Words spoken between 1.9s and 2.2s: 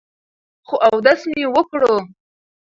ـ